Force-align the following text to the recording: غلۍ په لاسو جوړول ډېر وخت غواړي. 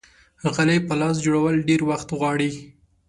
غلۍ 0.53 0.79
په 0.87 0.93
لاسو 0.99 1.23
جوړول 1.25 1.55
ډېر 1.69 1.81
وخت 1.89 2.07
غواړي. 2.19 2.51